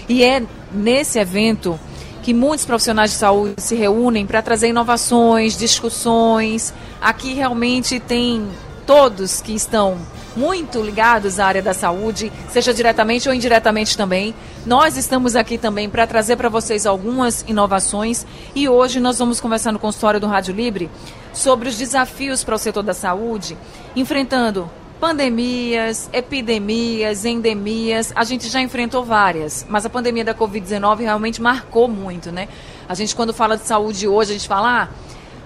[0.07, 1.79] E é nesse evento
[2.21, 6.71] que muitos profissionais de saúde se reúnem para trazer inovações, discussões.
[7.01, 8.47] Aqui realmente tem
[8.85, 9.97] todos que estão
[10.35, 14.33] muito ligados à área da saúde, seja diretamente ou indiretamente também.
[14.65, 18.25] Nós estamos aqui também para trazer para vocês algumas inovações
[18.55, 20.89] e hoje nós vamos conversar no consultório do Rádio Livre
[21.31, 23.57] sobre os desafios para o setor da saúde,
[23.95, 28.13] enfrentando pandemias, epidemias, endemias.
[28.15, 32.47] A gente já enfrentou várias, mas a pandemia da Covid-19 realmente marcou muito, né?
[32.87, 34.87] A gente, quando fala de saúde hoje, a gente fala, ah,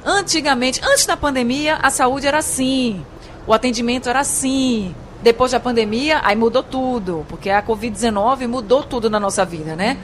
[0.06, 3.04] antigamente, antes da pandemia, a saúde era assim
[3.48, 4.94] o atendimento era assim.
[5.24, 9.98] Depois da pandemia, aí mudou tudo, porque a Covid-19 mudou tudo na nossa vida, né?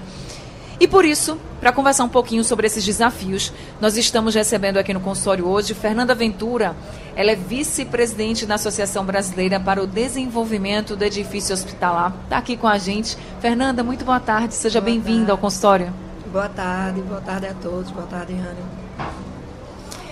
[0.79, 4.99] E por isso, para conversar um pouquinho sobre esses desafios, nós estamos recebendo aqui no
[4.99, 6.75] consultório hoje Fernanda Ventura.
[7.15, 12.13] Ela é vice-presidente da Associação Brasileira para o Desenvolvimento do Edifício Hospitalar.
[12.23, 13.15] Está aqui com a gente.
[13.39, 14.55] Fernanda, muito boa tarde.
[14.55, 15.93] Seja bem-vinda ao consultório.
[16.31, 17.91] Boa tarde, boa tarde a todos.
[17.91, 18.59] Boa tarde, Rani.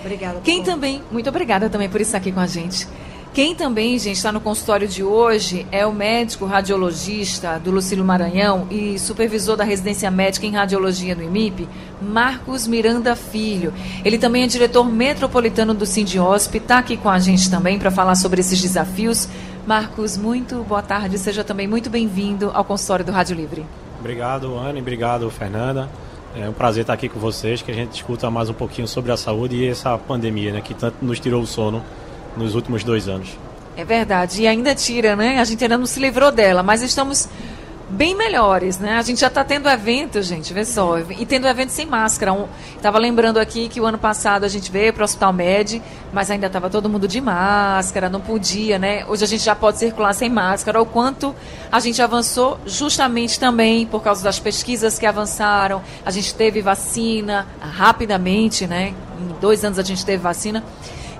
[0.00, 0.40] Obrigada.
[0.42, 2.86] Quem também, muito obrigada também por estar aqui com a gente.
[3.34, 8.66] Quem também, gente, está no consultório de hoje é o médico radiologista do Lucílio Maranhão
[8.70, 11.66] e supervisor da residência médica em radiologia do IMIP,
[12.02, 13.72] Marcos Miranda Filho.
[14.04, 18.16] Ele também é diretor metropolitano do Sindiosp, está aqui com a gente também para falar
[18.16, 19.26] sobre esses desafios.
[19.66, 23.64] Marcos, muito boa tarde, seja também muito bem-vindo ao consultório do Rádio Livre.
[23.98, 25.88] Obrigado, Ana, obrigado, Fernanda.
[26.36, 29.10] É um prazer estar aqui com vocês, que a gente escuta mais um pouquinho sobre
[29.10, 31.82] a saúde e essa pandemia, né, que tanto nos tirou o sono
[32.36, 33.38] nos últimos dois anos.
[33.76, 35.38] É verdade, e ainda tira, né?
[35.38, 37.28] A gente ainda não se livrou dela, mas estamos
[37.92, 38.96] bem melhores, né?
[38.96, 42.32] A gente já está tendo evento, gente, vê só, e tendo evento sem máscara.
[42.32, 42.46] Um,
[42.80, 45.82] tava lembrando aqui que o ano passado a gente veio para o Hospital Med,
[46.12, 49.04] mas ainda estava todo mundo de máscara, não podia, né?
[49.06, 50.80] Hoje a gente já pode circular sem máscara.
[50.80, 51.34] O quanto
[51.70, 55.82] a gente avançou justamente também por causa das pesquisas que avançaram.
[56.04, 58.94] A gente teve vacina rapidamente, né?
[59.20, 60.64] Em dois anos a gente teve vacina.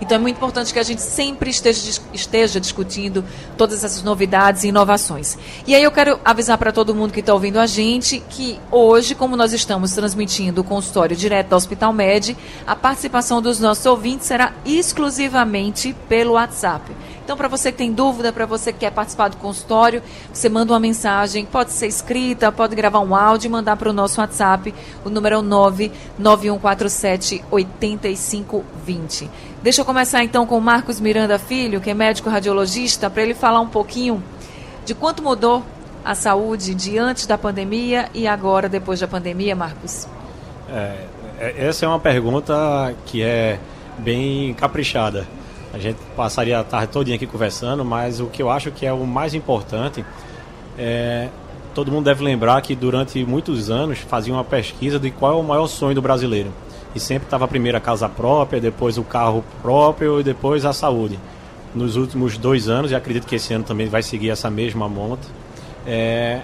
[0.03, 3.25] Então é muito importante que a gente sempre esteja, esteja discutindo
[3.57, 5.39] todas essas novidades e inovações.
[5.65, 9.15] E aí eu quero avisar para todo mundo que está ouvindo a gente que hoje,
[9.15, 12.37] como nós estamos transmitindo o consultório direto do Hospital Med,
[12.67, 16.91] a participação dos nossos ouvintes será exclusivamente pelo WhatsApp.
[17.25, 20.03] Então, para você que tem dúvida, para você que quer participar do consultório,
[20.33, 23.93] você manda uma mensagem, pode ser escrita, pode gravar um áudio e mandar para o
[23.93, 24.75] nosso WhatsApp.
[25.05, 29.31] O número é o 99147 8520.
[29.63, 33.33] Deixa eu começar então com o Marcos Miranda Filho, que é médico radiologista, para ele
[33.33, 34.21] falar um pouquinho
[34.85, 35.63] de quanto mudou
[36.05, 40.09] a saúde de antes da pandemia e agora depois da pandemia, Marcos.
[40.69, 41.07] É,
[41.39, 43.61] é essa é uma pergunta que é
[43.99, 45.29] bem caprichada.
[45.73, 48.93] A gente passaria a tarde todinha aqui conversando, mas o que eu acho que é
[48.93, 50.05] o mais importante
[50.77, 51.29] é
[51.73, 55.43] todo mundo deve lembrar que durante muitos anos fazia uma pesquisa de qual é o
[55.45, 56.53] maior sonho do brasileiro.
[56.95, 61.19] E sempre estava primeiro a casa própria, depois o carro próprio e depois a saúde.
[61.75, 65.27] Nos últimos dois anos, e acredito que esse ano também vai seguir essa mesma monta,
[65.87, 66.43] é,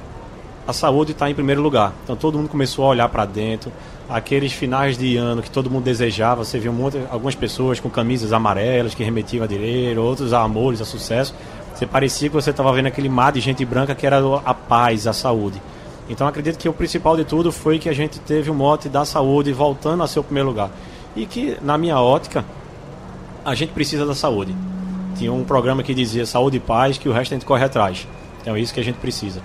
[0.66, 1.92] a saúde está em primeiro lugar.
[2.04, 3.72] Então todo mundo começou a olhar para dentro,
[4.08, 6.44] aqueles finais de ano que todo mundo desejava.
[6.44, 10.80] Você viu muito, algumas pessoas com camisas amarelas que remetiam a dinheiro, outros a amores,
[10.80, 11.34] a sucesso.
[11.74, 15.06] Você parecia que você estava vendo aquele mar de gente branca que era a paz,
[15.06, 15.60] a saúde.
[16.08, 19.04] Então acredito que o principal de tudo foi que a gente teve o mote da
[19.04, 20.70] saúde voltando a ser o primeiro lugar.
[21.14, 22.44] E que, na minha ótica,
[23.44, 24.54] a gente precisa da saúde.
[25.16, 28.06] Tinha um programa que dizia saúde e paz, que o resto a gente corre atrás.
[28.40, 29.42] Então é isso que a gente precisa.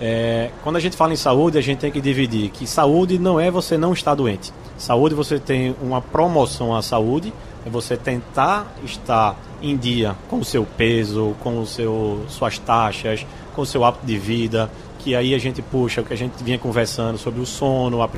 [0.00, 3.40] É, quando a gente fala em saúde, a gente tem que dividir que saúde não
[3.40, 4.52] é você não estar doente.
[4.76, 7.32] Saúde você tem uma promoção à saúde,
[7.66, 13.26] é você tentar estar em dia com o seu peso, com o seu, suas taxas,
[13.56, 14.70] com o seu hábito de vida,
[15.08, 18.10] que aí a gente puxa o que a gente vinha conversando sobre o sono, a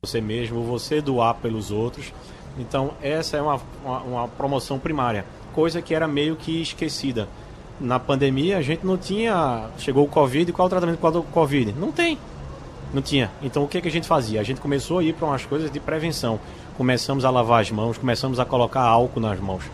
[0.00, 2.12] você mesmo, você doar pelos outros.
[2.56, 7.28] Então essa é uma, uma, uma promoção primária, coisa que era meio que esquecida
[7.80, 9.68] na pandemia a gente não tinha.
[9.78, 11.72] Chegou o Covid, qual o tratamento do Covid?
[11.72, 12.16] Não tem.
[12.92, 13.32] Não tinha.
[13.42, 14.40] Então o que, que a gente fazia?
[14.40, 16.38] A gente começou a ir para umas coisas de prevenção.
[16.76, 19.64] Começamos a lavar as mãos, começamos a colocar álcool nas mãos.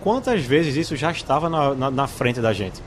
[0.00, 2.80] Quantas vezes isso já estava na, na, na frente da gente?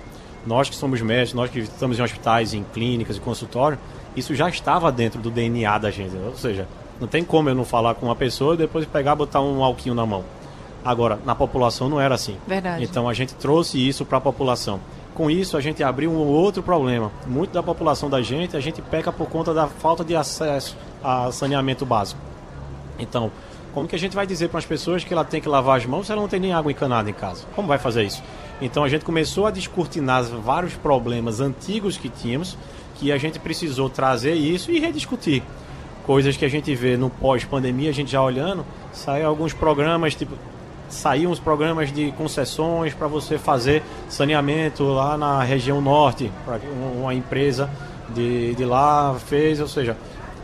[0.45, 3.77] Nós que somos médicos, nós que estamos em hospitais, em clínicas e consultório,
[4.15, 6.15] isso já estava dentro do DNA da gente.
[6.15, 6.67] Ou seja,
[6.99, 9.63] não tem como eu não falar com uma pessoa e depois pegar e botar um
[9.63, 10.23] alquinho na mão.
[10.83, 12.37] Agora, na população não era assim.
[12.45, 12.83] Verdade.
[12.83, 14.79] Então a gente trouxe isso para a população.
[15.13, 17.11] Com isso, a gente abriu um outro problema.
[17.27, 21.31] Muito da população da gente, a gente peca por conta da falta de acesso a
[21.31, 22.19] saneamento básico.
[22.97, 23.31] Então,
[23.73, 25.85] como que a gente vai dizer para as pessoas que ela tem que lavar as
[25.85, 27.45] mãos se ela não tem nem água encanada em casa?
[27.55, 28.23] Como vai fazer isso?
[28.63, 32.57] Então a gente começou a descortinar vários problemas antigos que tínhamos,
[32.95, 35.43] que a gente precisou trazer isso e rediscutir.
[36.05, 40.35] Coisas que a gente vê no pós-pandemia, a gente já olhando, saem alguns programas tipo
[40.87, 46.59] saíam os programas de concessões para você fazer saneamento lá na região norte, para
[46.95, 47.69] uma empresa
[48.13, 49.97] de, de lá fez, ou seja,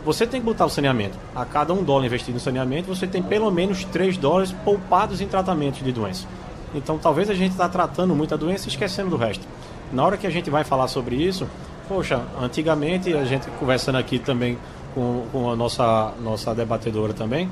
[0.03, 1.17] você tem que botar o saneamento.
[1.35, 5.27] A cada um dólar investido no saneamento, você tem pelo menos 3 dólares poupados em
[5.27, 6.25] tratamentos de doença.
[6.73, 9.45] Então talvez a gente está tratando muita doença e esquecendo do resto.
[9.91, 11.47] Na hora que a gente vai falar sobre isso,
[11.87, 14.57] poxa, antigamente a gente conversando aqui também
[14.93, 17.49] com, com a nossa, nossa debatedora também,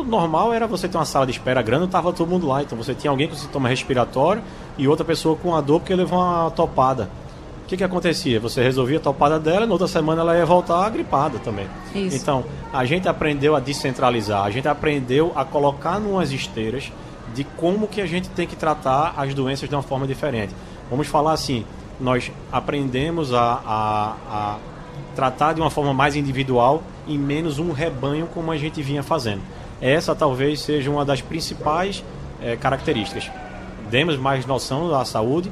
[0.00, 2.62] o normal era você ter uma sala de espera grande, tava todo mundo lá.
[2.62, 4.42] Então você tinha alguém com sintoma respiratório
[4.78, 7.10] e outra pessoa com a dor porque levou uma topada.
[7.64, 8.40] O que, que acontecia?
[8.40, 11.68] Você resolvia a topada dela, na outra semana ela ia voltar gripada também.
[11.94, 12.16] Isso.
[12.16, 16.90] Então, a gente aprendeu a descentralizar, a gente aprendeu a colocar numas esteiras
[17.34, 20.54] de como que a gente tem que tratar as doenças de uma forma diferente.
[20.90, 21.64] Vamos falar assim,
[22.00, 24.58] nós aprendemos a, a, a
[25.14, 29.42] tratar de uma forma mais individual e menos um rebanho como a gente vinha fazendo.
[29.80, 32.04] Essa talvez seja uma das principais
[32.42, 33.30] é, características.
[33.90, 35.50] Demos mais noção da saúde,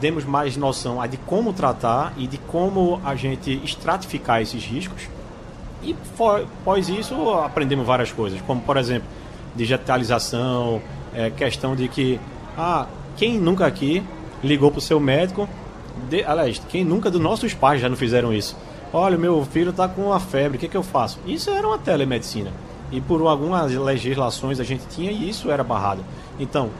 [0.00, 5.08] demos mais noção de como tratar e de como a gente estratificar esses riscos.
[5.82, 9.08] E após isso aprendemos várias coisas, como por exemplo,
[9.54, 10.82] digitalização,
[11.16, 12.20] é, questão de que
[12.56, 12.86] ah,
[13.16, 14.02] quem nunca aqui
[14.44, 15.48] ligou para o seu médico,
[16.10, 18.54] de, aliás, quem nunca dos nossos pais já não fizeram isso?
[18.92, 21.18] Olha, meu filho está com uma febre, o que, que eu faço?
[21.26, 22.52] Isso era uma telemedicina.
[22.92, 26.04] E por algumas legislações a gente tinha e isso era barrado.
[26.38, 26.70] Então,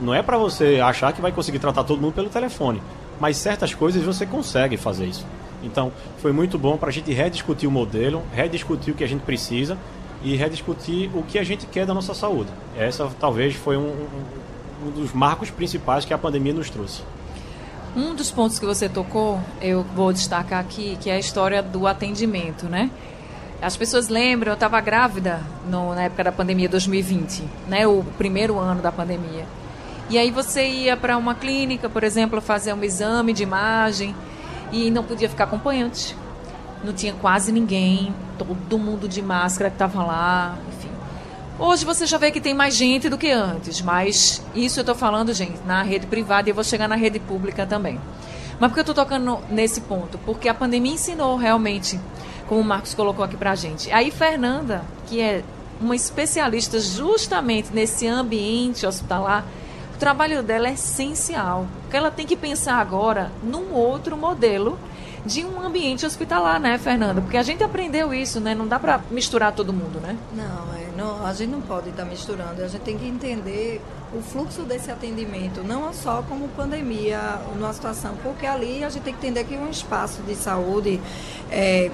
[0.00, 2.80] não é para você achar que vai conseguir tratar todo mundo pelo telefone,
[3.20, 5.26] mas certas coisas você consegue fazer isso.
[5.62, 9.20] Então, foi muito bom para a gente rediscutir o modelo, rediscutir o que a gente
[9.20, 9.76] precisa
[10.22, 12.50] e rediscutir o que a gente quer da nossa saúde.
[12.76, 14.06] Essa talvez foi um,
[14.84, 17.02] um, dos marcos principais que a pandemia nos trouxe.
[17.94, 21.86] Um dos pontos que você tocou, eu vou destacar aqui, que é a história do
[21.86, 22.90] atendimento, né?
[23.60, 28.58] As pessoas lembram, eu estava grávida no, na época da pandemia 2020, né, o primeiro
[28.58, 29.46] ano da pandemia.
[30.10, 34.16] E aí você ia para uma clínica, por exemplo, fazer um exame de imagem
[34.72, 36.16] e não podia ficar acompanhante.
[36.84, 40.90] Não tinha quase ninguém, todo mundo de máscara que estava lá, enfim.
[41.58, 44.94] Hoje você já vê que tem mais gente do que antes, mas isso eu estou
[44.94, 48.00] falando, gente, na rede privada e eu vou chegar na rede pública também.
[48.58, 50.18] Mas por que eu estou tocando nesse ponto?
[50.18, 51.98] Porque a pandemia ensinou realmente
[52.48, 53.90] como o Marcos colocou aqui para a gente.
[53.92, 55.42] Aí Fernanda, que é
[55.80, 59.44] uma especialista justamente nesse ambiente hospitalar,
[59.94, 64.78] o trabalho dela é essencial, porque ela tem que pensar agora num outro modelo
[65.24, 67.20] de um ambiente hospitalar, né, Fernanda?
[67.20, 68.54] Porque a gente aprendeu isso, né?
[68.54, 70.16] Não dá para misturar todo mundo, né?
[70.34, 72.62] Não, é, não, a gente não pode estar tá misturando.
[72.62, 73.80] A gente tem que entender
[74.14, 77.18] o fluxo desse atendimento, não só como pandemia,
[77.56, 81.00] numa situação, porque ali a gente tem que entender que um espaço de saúde
[81.50, 81.90] é,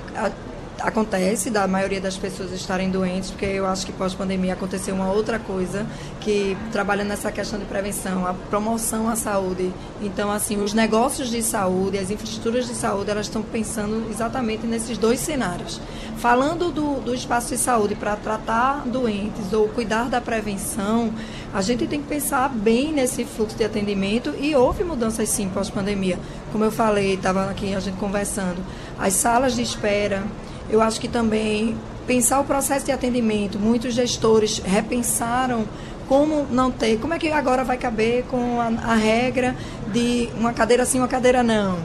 [0.81, 5.39] acontece da maioria das pessoas estarem doentes, porque eu acho que pós-pandemia aconteceu uma outra
[5.39, 5.87] coisa
[6.21, 9.73] que trabalhando nessa questão de prevenção, a promoção à saúde.
[10.01, 14.97] Então, assim, os negócios de saúde, as infraestruturas de saúde, elas estão pensando exatamente nesses
[14.97, 15.81] dois cenários.
[16.19, 21.13] Falando do, do espaço de saúde para tratar doentes ou cuidar da prevenção,
[21.55, 26.19] a gente tem que pensar bem nesse fluxo de atendimento e houve mudanças sim pós-pandemia.
[26.53, 28.63] Como eu falei, estava aqui a gente conversando,
[28.99, 30.25] as salas de espera,
[30.71, 35.67] eu acho que também pensar o processo de atendimento, muitos gestores repensaram
[36.09, 39.55] como não ter, como é que agora vai caber com a, a regra
[39.93, 41.79] de uma cadeira sim, uma cadeira não?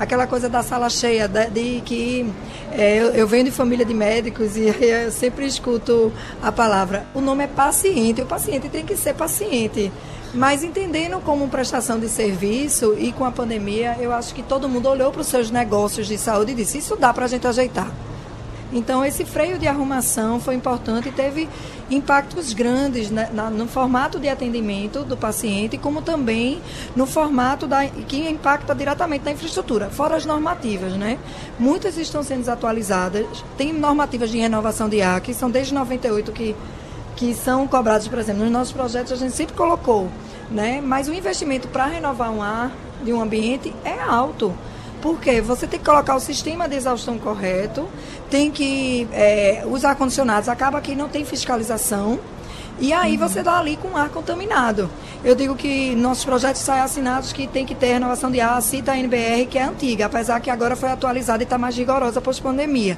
[0.00, 2.32] Aquela coisa da sala cheia, de, de que
[2.72, 7.04] é, eu, eu, venho de família de médicos e eu sempre escuto a palavra.
[7.14, 9.92] O nome é paciente, o paciente tem que ser paciente.
[10.32, 14.88] Mas entendendo como prestação de serviço e com a pandemia, eu acho que todo mundo
[14.88, 17.90] olhou para os seus negócios de saúde e disse: Isso dá para a gente ajeitar.
[18.72, 21.48] Então, esse freio de arrumação foi importante e teve
[21.90, 26.60] impactos grandes na, no formato de atendimento do paciente, como também
[26.94, 30.92] no formato da, que impacta diretamente na infraestrutura, fora as normativas.
[30.92, 31.18] Né?
[31.58, 36.54] Muitas estão sendo desatualizadas, tem normativas de renovação de ar, que são desde 98 que,
[37.16, 40.08] que são cobradas, por exemplo, nos nossos projetos a gente sempre colocou,
[40.50, 40.82] né?
[40.82, 42.70] mas o investimento para renovar um ar
[43.02, 44.52] de um ambiente é alto.
[45.00, 47.88] Porque você tem que colocar o sistema de exaustão correto,
[48.30, 49.08] tem que.
[49.12, 52.18] É, os ar-condicionados acaba que não tem fiscalização.
[52.80, 53.28] E aí uhum.
[53.28, 54.88] você dá ali com ar contaminado.
[55.24, 58.92] Eu digo que nossos projetos saem assinados que tem que ter renovação de ar, cita
[58.92, 62.96] a NBR, que é antiga, apesar que agora foi atualizada e está mais rigorosa pós-pandemia.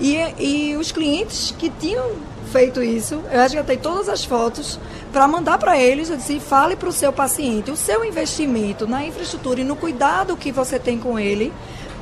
[0.00, 2.12] E, e os clientes que tinham
[2.48, 4.78] feito isso, eu resgatei todas as fotos
[5.12, 9.04] para mandar para eles, eu disse, fale para o seu paciente o seu investimento na
[9.04, 11.52] infraestrutura e no cuidado que você tem com ele,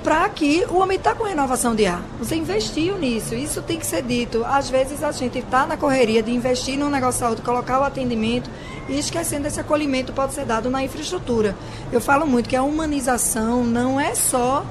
[0.03, 2.00] para que o homem está com renovação de ar.
[2.21, 4.45] Você investiu nisso, isso tem que ser dito.
[4.45, 7.83] Às vezes a gente está na correria de investir num negócio de saúde, colocar o
[7.83, 8.49] atendimento
[8.88, 11.57] e esquecendo esse acolhimento pode ser dado na infraestrutura.
[11.91, 14.65] Eu falo muito que a humanização não é só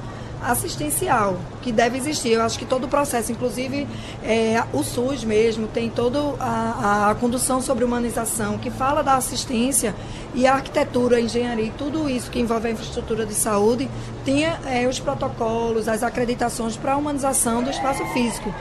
[0.50, 2.30] assistencial que deve existir.
[2.30, 3.86] Eu acho que todo o processo, inclusive
[4.22, 9.94] é, o SUS mesmo, tem toda a, a, condução sobre humanização, que fala da assistência
[10.34, 13.88] e a arquitetura, a engenharia, tudo isso que envolve a infraestrutura de saúde,
[14.24, 18.54] tem é, os protocolos, as acreditações para a humanização do espaço físico.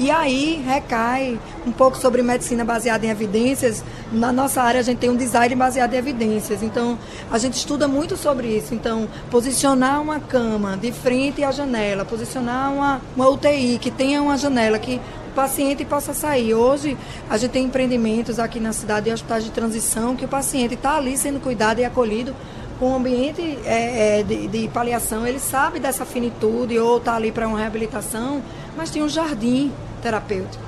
[0.00, 3.82] E aí recai um pouco sobre medicina baseada em evidências.
[4.12, 6.62] Na nossa área a gente tem um design baseado em evidências.
[6.62, 6.96] Então
[7.28, 8.72] a gente estuda muito sobre isso.
[8.72, 14.38] Então posicionar uma cama de frente à janela, posicionar uma, uma UTI que tenha uma
[14.38, 15.00] janela que
[15.32, 16.54] o paciente possa sair.
[16.54, 16.96] Hoje
[17.28, 20.96] a gente tem empreendimentos aqui na cidade de hospitais de transição que o paciente está
[20.96, 22.36] ali sendo cuidado e acolhido
[22.78, 27.32] com um ambiente é, é, de, de, paliação, ele sabe dessa finitude ou está ali
[27.32, 28.42] para uma reabilitação,
[28.76, 30.62] mas tem um jardim terapêutico.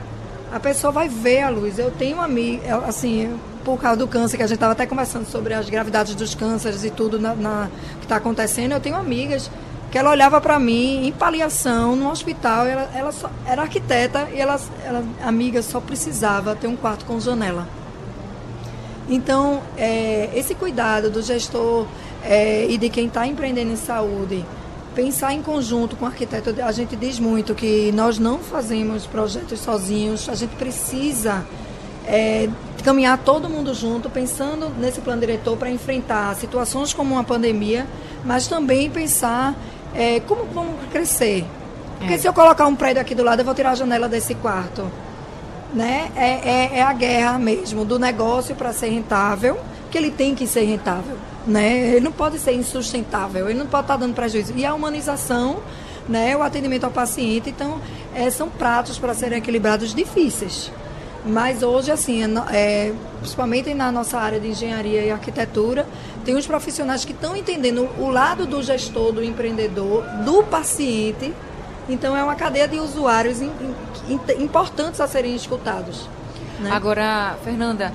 [0.53, 1.79] A pessoa vai ver a luz.
[1.79, 5.27] Eu tenho uma amiga, assim, por causa do câncer, que a gente estava até conversando
[5.27, 9.51] sobre as gravidades dos cânceres e tudo na, na que está acontecendo, eu tenho amigas
[9.91, 14.41] que ela olhava para mim em paliação no hospital, ela, ela só, era arquiteta e
[14.41, 17.67] ela, ela, amiga, só precisava ter um quarto com janela.
[19.11, 21.85] Então, é, esse cuidado do gestor
[22.23, 24.47] é, e de quem está empreendendo em saúde,
[24.95, 29.59] pensar em conjunto com o arquiteto, a gente diz muito que nós não fazemos projetos
[29.59, 31.45] sozinhos, a gente precisa
[32.07, 32.49] é,
[32.85, 37.89] caminhar todo mundo junto, pensando nesse plano diretor para enfrentar situações como uma pandemia,
[38.25, 39.57] mas também pensar
[39.93, 41.45] é, como vamos crescer.
[41.99, 42.19] Porque é.
[42.19, 44.89] se eu colocar um prédio aqui do lado, eu vou tirar a janela desse quarto.
[45.73, 46.11] Né?
[46.17, 49.59] É, é, é a guerra mesmo do negócio para ser rentável,
[49.91, 51.95] que ele tem que ser rentável né?
[51.95, 54.53] Ele não pode ser insustentável, ele não pode estar dando prejuízo.
[54.57, 55.61] E a humanização,
[56.09, 56.37] né?
[56.37, 57.81] O atendimento ao paciente, então,
[58.15, 60.71] é, são pratos para serem equilibrados difíceis.
[61.25, 65.87] Mas hoje, assim, é, é, principalmente na nossa área de engenharia e arquitetura,
[66.25, 71.33] tem uns profissionais que estão entendendo o lado do gestor, do empreendedor, do paciente.
[71.91, 73.39] Então, é uma cadeia de usuários
[74.39, 76.09] importantes a serem escutados.
[76.61, 76.71] Né?
[76.71, 77.93] Agora, Fernanda,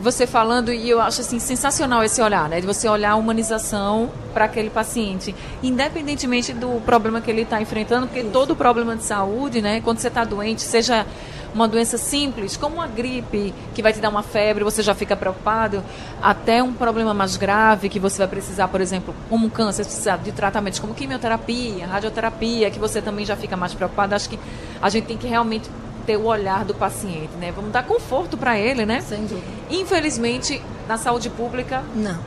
[0.00, 2.60] você falando, e eu acho assim, sensacional esse olhar, né?
[2.60, 8.06] De você olhar a humanização para aquele paciente, independentemente do problema que ele está enfrentando,
[8.06, 8.30] porque Isso.
[8.30, 9.80] todo problema de saúde, né?
[9.80, 11.06] Quando você está doente, seja
[11.54, 15.16] uma doença simples, como uma gripe, que vai te dar uma febre, você já fica
[15.16, 15.82] preocupado,
[16.22, 20.18] até um problema mais grave, que você vai precisar, por exemplo, como um câncer, precisar
[20.18, 24.14] de tratamentos como quimioterapia, radioterapia, que você também já fica mais preocupado.
[24.14, 24.38] Acho que
[24.80, 25.68] a gente tem que realmente
[26.00, 27.52] ter o olhar do paciente, né?
[27.52, 29.00] Vamos dar conforto para ele, né?
[29.00, 29.46] Sem dúvida.
[29.70, 32.18] Infelizmente, na saúde pública, não.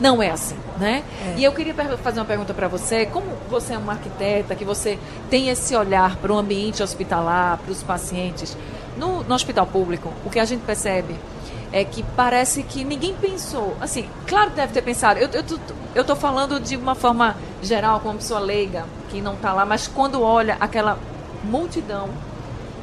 [0.00, 1.04] Não é assim, né?
[1.22, 1.34] É.
[1.38, 3.04] E eu queria fazer uma pergunta para você.
[3.04, 7.70] Como você é uma arquiteta, que você tem esse olhar para o ambiente hospitalar, para
[7.70, 8.56] os pacientes,
[8.96, 11.14] no, no hospital público, o que a gente percebe
[11.72, 13.76] é que parece que ninguém pensou.
[13.80, 15.20] Assim, claro que deve ter pensado.
[15.20, 15.44] Eu, eu,
[15.94, 19.66] eu tô falando de uma forma geral, como uma pessoa leiga, que não está lá,
[19.66, 20.98] mas quando olha aquela
[21.44, 22.08] multidão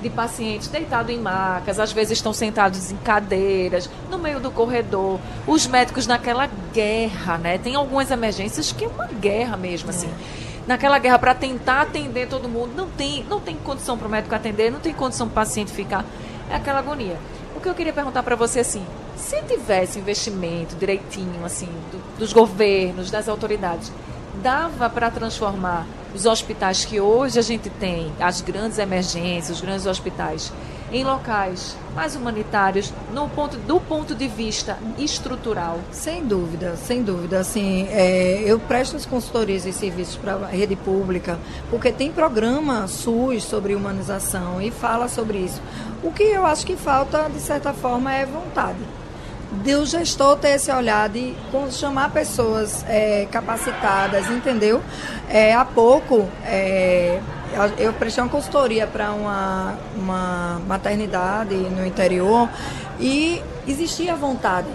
[0.08, 5.20] de pacientes deitados em macas, às vezes estão sentados em cadeiras, no meio do corredor.
[5.46, 7.58] Os médicos naquela guerra, né?
[7.58, 10.08] Tem algumas emergências que é uma guerra mesmo, assim.
[10.08, 10.48] É.
[10.68, 14.34] Naquela guerra para tentar atender todo mundo, não tem, não tem condição para o médico
[14.34, 16.06] atender, não tem condição para o paciente ficar.
[16.50, 17.18] É aquela agonia.
[17.56, 18.86] O que eu queria perguntar para você assim,
[19.16, 23.92] Se tivesse investimento direitinho, assim, do, dos governos, das autoridades,
[24.42, 29.86] dava para transformar os hospitais que hoje a gente tem, as grandes emergências, os grandes
[29.86, 30.52] hospitais,
[30.92, 35.80] em locais mais humanitários, no ponto, do ponto de vista estrutural?
[35.92, 37.40] Sem dúvida, sem dúvida.
[37.40, 41.38] Assim, é, eu presto as consultorias e serviços para a rede pública,
[41.70, 45.62] porque tem programa SUS sobre humanização e fala sobre isso.
[46.02, 48.78] O que eu acho que falta, de certa forma, é vontade
[49.64, 51.34] de o gestor ter esse olhar de
[51.72, 54.82] chamar pessoas é, capacitadas, entendeu?
[55.30, 57.20] É, há pouco, é,
[57.78, 62.50] eu prestei uma consultoria para uma, uma maternidade no interior
[63.00, 64.68] e existia vontade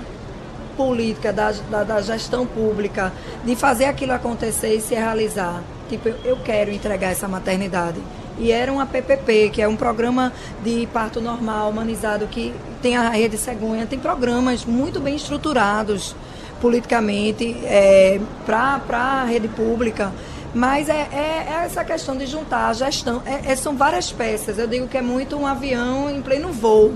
[0.76, 3.12] política da, da, da, gestão pública
[3.44, 5.62] de fazer aquilo acontecer e se realizar.
[5.88, 8.00] Tipo, eu quero entregar essa maternidade.
[8.38, 10.32] E era uma PPP, que é um programa
[10.64, 16.16] de parto normal, humanizado, que tem a rede Cegonha, tem programas muito bem estruturados
[16.60, 20.12] politicamente é, para a rede pública
[20.54, 23.22] mas é, é, é, essa questão de juntar a gestão.
[23.24, 24.58] É, é, são várias peças.
[24.58, 26.92] Eu digo que é muito um avião em pleno voo.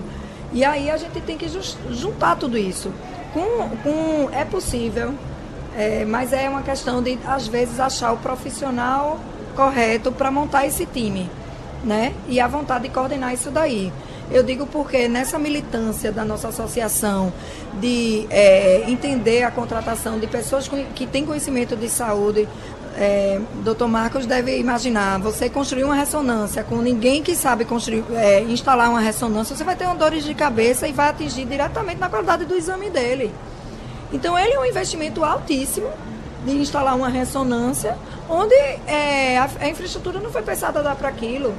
[0.52, 1.47] E aí a gente tem que
[1.90, 2.93] juntar tudo isso.
[3.33, 5.14] Com, com, é possível,
[5.76, 9.19] é, mas é uma questão de, às vezes, achar o profissional
[9.56, 11.28] correto para montar esse time.
[11.82, 12.12] Né?
[12.28, 13.92] E a vontade de coordenar isso daí.
[14.30, 17.32] Eu digo porque nessa militância da nossa associação
[17.80, 22.48] de é, entender a contratação de pessoas que têm conhecimento de saúde,
[22.96, 28.40] é, doutor Marcos deve imaginar, você construir uma ressonância com ninguém que sabe construir, é,
[28.42, 32.08] instalar uma ressonância, você vai ter uma dores de cabeça e vai atingir diretamente na
[32.08, 33.32] qualidade do exame dele.
[34.12, 35.88] Então ele é um investimento altíssimo
[36.44, 37.98] de instalar uma ressonância,
[38.28, 38.54] onde
[38.87, 41.54] é, a, a, infraestrutura não foi pensada para aquilo.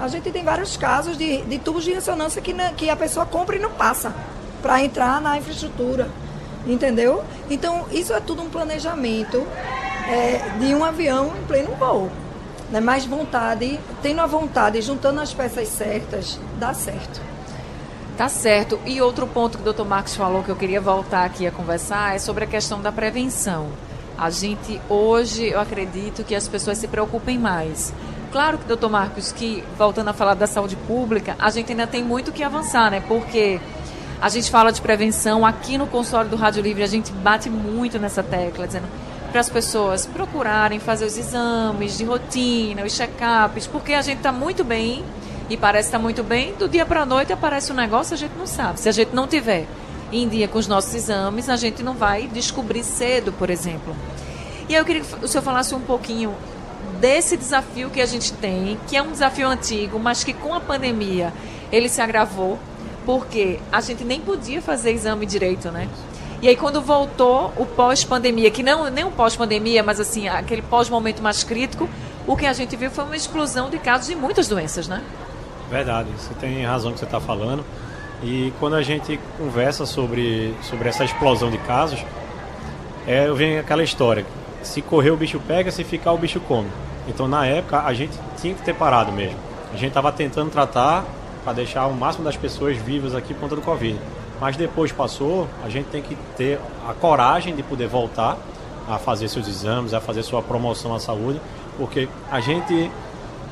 [0.00, 3.56] A gente tem vários casos de, de tubos de ressonância que, que a pessoa compra
[3.56, 4.14] e não passa
[4.62, 6.08] para entrar na infraestrutura.
[6.66, 7.22] Entendeu?
[7.48, 9.46] Então, isso é tudo um planejamento
[10.08, 12.10] é, de um avião em pleno voo.
[12.70, 12.80] Né?
[12.80, 17.20] Mais vontade, tendo a vontade, juntando as peças certas, dá certo.
[18.16, 18.80] Tá certo.
[18.84, 19.84] E outro ponto que o Dr.
[19.84, 23.68] Marcos falou que eu queria voltar aqui a conversar é sobre a questão da prevenção.
[24.18, 27.92] A gente hoje, eu acredito que as pessoas se preocupem mais.
[28.32, 32.02] Claro que, doutor Marcos, que voltando a falar da saúde pública, a gente ainda tem
[32.02, 33.02] muito que avançar, né?
[33.06, 33.60] Porque
[34.20, 37.98] a gente fala de prevenção, aqui no consultório do Rádio Livre a gente bate muito
[37.98, 38.88] nessa tecla, dizendo
[39.30, 44.32] para as pessoas procurarem fazer os exames de rotina, os check-ups, porque a gente está
[44.32, 45.04] muito bem
[45.50, 48.16] e parece estar tá muito bem, do dia para a noite aparece um negócio, a
[48.16, 48.80] gente não sabe.
[48.80, 49.66] Se a gente não tiver
[50.12, 53.94] em dia com os nossos exames, a gente não vai descobrir cedo, por exemplo.
[54.68, 56.34] E eu queria que o senhor falasse um pouquinho
[57.00, 60.60] desse desafio que a gente tem, que é um desafio antigo, mas que com a
[60.60, 61.32] pandemia
[61.70, 62.58] ele se agravou,
[63.04, 65.88] porque a gente nem podia fazer exame direito, né?
[66.42, 71.22] E aí quando voltou o pós-pandemia, que não nem um pós-pandemia, mas assim, aquele pós-momento
[71.22, 71.88] mais crítico,
[72.26, 75.02] o que a gente viu foi uma explosão de casos de muitas doenças, né?
[75.70, 77.64] Verdade, você tem razão que você está falando.
[78.22, 82.04] E quando a gente conversa sobre, sobre essa explosão de casos,
[83.06, 84.24] é, vem aquela história:
[84.62, 86.68] se correr o bicho pega, se ficar o bicho come.
[87.08, 89.38] Então na época a gente tinha que ter parado mesmo.
[89.72, 91.04] A gente estava tentando tratar
[91.44, 93.98] para deixar o máximo das pessoas vivas aqui por conta do Covid.
[94.40, 98.36] Mas depois passou, a gente tem que ter a coragem de poder voltar
[98.88, 101.40] a fazer seus exames, a fazer sua promoção à saúde,
[101.78, 102.90] porque a gente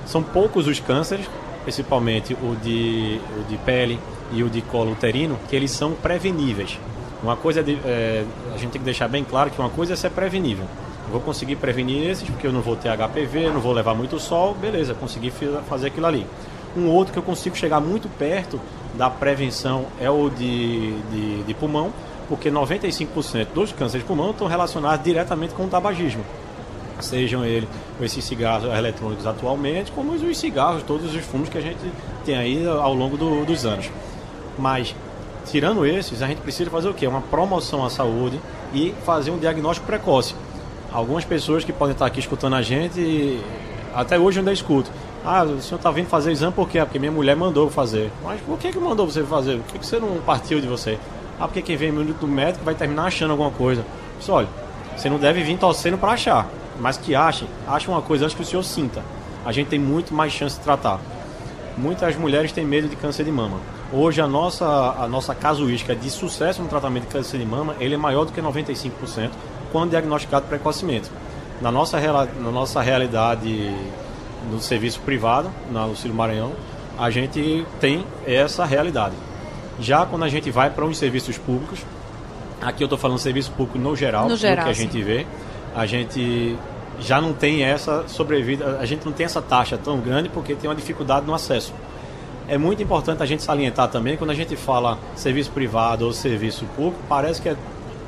[0.07, 1.27] são poucos os cânceres,
[1.63, 3.99] principalmente o de, o de pele
[4.35, 6.79] e o de colo uterino, que eles são preveníveis.
[7.23, 9.95] Uma coisa é de, é, a gente tem que deixar bem claro que uma coisa
[9.95, 10.67] é ser prevenível.
[11.07, 14.19] Eu vou conseguir prevenir esses porque eu não vou ter HPV, não vou levar muito
[14.19, 15.33] sol, beleza, consegui
[15.69, 16.27] fazer aquilo ali.
[16.77, 18.61] Um outro que eu consigo chegar muito perto
[18.95, 21.93] da prevenção é o de, de, de pulmão,
[22.29, 26.25] porque 95% dos cânceres de pulmão estão relacionados diretamente com o tabagismo.
[27.01, 27.69] Sejam ele
[28.01, 31.79] esses cigarros eletrônicos atualmente, como os cigarros, todos os fumos que a gente
[32.25, 33.91] tem aí ao longo do, dos anos.
[34.59, 34.95] Mas,
[35.47, 37.07] tirando esses, a gente precisa fazer o quê?
[37.07, 38.41] Uma promoção à saúde
[38.73, 40.35] e fazer um diagnóstico precoce.
[40.93, 43.41] Algumas pessoas que podem estar aqui escutando a gente,
[43.95, 44.91] até hoje eu ainda escuto.
[45.25, 46.79] Ah, o senhor está vindo fazer exame por quê?
[46.79, 48.11] Ah, porque minha mulher mandou fazer.
[48.23, 49.59] Mas por que, que mandou você fazer?
[49.59, 50.99] Por que, que você não partiu de você?
[51.41, 53.85] Ah, porque quem vem do médico vai terminar achando alguma coisa.
[54.19, 54.49] Pessoal, olha,
[54.97, 56.47] você não deve vir torcendo para achar.
[56.79, 59.03] Mas que ache, ache uma coisa antes que o senhor sinta.
[59.45, 61.01] A gente tem muito mais chance de tratar.
[61.77, 63.59] Muitas mulheres têm medo de câncer de mama.
[63.93, 67.95] Hoje a nossa, a nossa casuística de sucesso no tratamento de câncer de mama ele
[67.95, 69.31] é maior do que 95%
[69.71, 71.11] quando diagnosticado precocemente.
[71.61, 73.75] Na nossa, na nossa realidade
[74.51, 76.53] no serviço privado, na Lucílio Maranhão,
[76.99, 79.15] a gente tem essa realidade.
[79.81, 81.81] Já quando a gente vai para os serviços públicos,
[82.61, 84.83] aqui eu estou falando serviço público no geral, no geral que a sim.
[84.83, 85.27] gente vê,
[85.75, 86.57] a gente
[87.01, 90.69] já não tem essa sobrevida, a gente não tem essa taxa tão grande porque tem
[90.71, 91.73] uma dificuldade no acesso.
[92.47, 96.67] É muito importante a gente salientar também, quando a gente fala serviço privado ou serviço
[96.77, 97.57] público, parece que é,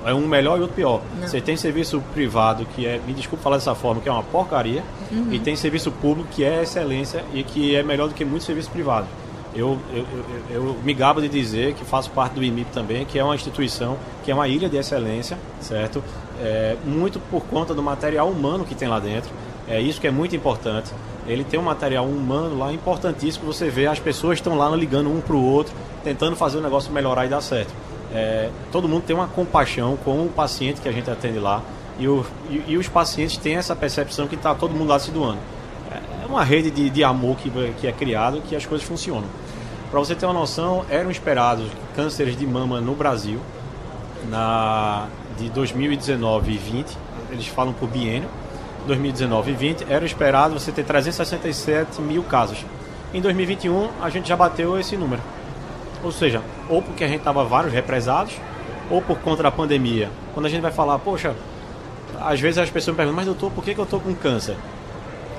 [0.04, 1.00] é um melhor e outro pior.
[1.18, 1.26] Não.
[1.26, 4.82] Você tem serviço privado que é, me desculpe falar dessa forma, que é uma porcaria,
[5.30, 8.70] e tem serviço público que é excelência e que é melhor do que muitos serviços
[8.70, 9.08] privados.
[9.54, 10.06] Eu, eu,
[10.50, 13.34] eu, eu me gabo de dizer que faço parte do IMIP também, que é uma
[13.34, 16.04] instituição, que é uma ilha de excelência, certo?
[16.38, 19.30] É, muito por conta do material humano que tem lá dentro.
[19.66, 20.92] É isso que é muito importante.
[21.28, 23.46] Ele tem um material humano lá importantíssimo.
[23.46, 26.92] Você vê as pessoas estão lá ligando um para o outro, tentando fazer o negócio
[26.92, 27.72] melhorar e dar certo.
[28.14, 31.60] É, todo mundo tem uma compaixão com o paciente que a gente atende lá
[31.98, 35.10] e, o, e, e os pacientes têm essa percepção que está todo mundo lá se
[35.10, 35.38] doando.
[36.22, 39.24] É uma rede de, de amor que, que é criado que as coisas funcionam.
[39.90, 43.40] Para você ter uma noção, eram esperados cânceres de mama no Brasil
[44.28, 45.06] na
[45.38, 46.98] de 2019 e 20,
[47.30, 48.28] eles falam por biênio,
[48.86, 52.64] 2019 e 20, era esperado você ter 367 mil casos.
[53.12, 55.22] Em 2021, a gente já bateu esse número.
[56.02, 58.34] Ou seja, ou porque a gente estava vários represados,
[58.90, 60.10] ou por conta da pandemia.
[60.34, 61.34] Quando a gente vai falar, poxa,
[62.20, 64.56] às vezes as pessoas me perguntam, mas doutor, por que, que eu estou com câncer?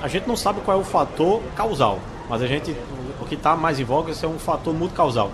[0.02, 2.76] A gente não sabe qual é o fator causal, mas a gente,
[3.20, 5.30] o que está mais em voga é um fator muito causal.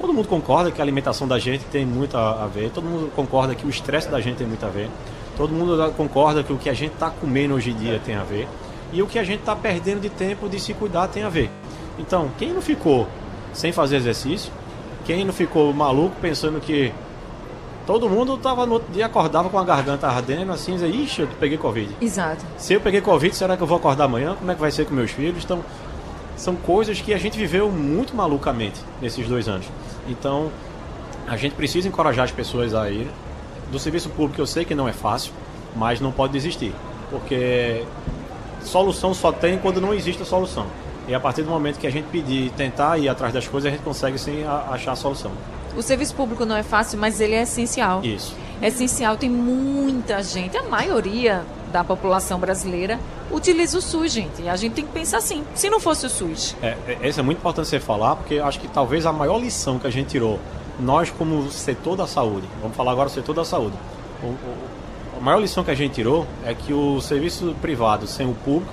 [0.00, 3.10] Todo mundo concorda que a alimentação da gente tem muito a, a ver, todo mundo
[3.14, 4.88] concorda que o estresse da gente tem muito a ver,
[5.38, 8.24] todo mundo concorda que o que a gente está comendo hoje em dia tem a
[8.24, 8.48] ver,
[8.92, 11.48] e o que a gente está perdendo de tempo de se cuidar tem a ver.
[11.98, 13.06] Então, quem não ficou
[13.52, 14.52] sem fazer exercício,
[15.04, 16.92] quem não ficou maluco pensando que
[17.86, 21.28] todo mundo tava no outro dia acordava com a garganta ardendo assim, dizia, ixi, eu
[21.38, 21.96] peguei Covid.
[22.00, 22.44] Exato.
[22.56, 24.34] Se eu peguei Covid, será que eu vou acordar amanhã?
[24.34, 25.44] Como é que vai ser com meus filhos?
[25.44, 25.64] Então,
[26.36, 29.66] são coisas que a gente viveu muito malucamente nesses dois anos.
[30.08, 30.50] Então,
[31.26, 33.08] a gente precisa encorajar as pessoas a ir.
[33.70, 35.32] Do serviço público eu sei que não é fácil,
[35.76, 36.74] mas não pode desistir.
[37.10, 37.84] Porque
[38.62, 40.66] solução só tem quando não existe a solução.
[41.06, 43.74] E a partir do momento que a gente pedir, tentar ir atrás das coisas, a
[43.74, 45.32] gente consegue sim achar a solução.
[45.76, 48.04] O serviço público não é fácil, mas ele é essencial.
[48.04, 48.34] Isso.
[48.60, 52.98] É essencial, tem muita gente, a maioria da população brasileira
[53.30, 54.42] utiliza o SUS, gente.
[54.42, 56.56] E a gente tem que pensar assim, se não fosse o SUS.
[56.62, 59.78] É, é, isso é muito importante você falar, porque acho que talvez a maior lição
[59.78, 60.38] que a gente tirou,
[60.78, 63.76] nós como setor da saúde, vamos falar agora do setor da saúde,
[64.22, 64.34] o,
[65.16, 68.72] a maior lição que a gente tirou é que o serviço privado sem o público,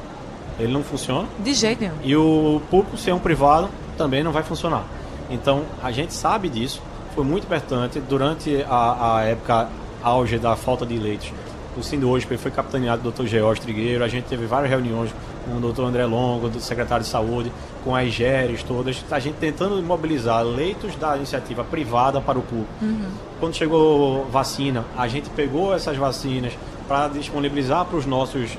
[0.59, 1.95] ele não funciona, De jeito nenhum.
[2.03, 4.83] e o público sem o privado também não vai funcionar.
[5.29, 6.81] Então, a gente sabe disso,
[7.15, 9.67] foi muito importante durante a, a época
[10.03, 11.31] auge da falta de leitos.
[11.75, 13.25] O Sindosp foi capitaneado do Dr.
[13.25, 15.09] George Trigueiro, a gente teve várias reuniões
[15.47, 15.83] o Dr.
[15.83, 17.51] André Longo, do secretário de Saúde,
[17.83, 22.69] com as GERES todas, a gente tentando mobilizar leitos da iniciativa privada para o público.
[23.39, 26.53] Quando chegou vacina, a gente pegou essas vacinas
[26.87, 28.57] para disponibilizar para os nossos,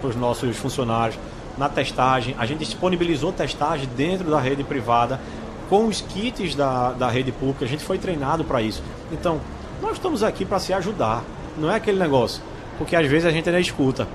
[0.00, 1.18] para os nossos funcionários
[1.56, 2.34] na testagem.
[2.38, 5.20] A gente disponibilizou testagem dentro da rede privada
[5.68, 7.64] com os kits da, da rede pública.
[7.64, 8.82] A gente foi treinado para isso.
[9.12, 9.40] Então,
[9.80, 11.22] nós estamos aqui para se ajudar.
[11.56, 12.42] Não é aquele negócio.
[12.78, 14.06] Porque às vezes a gente ainda escuta.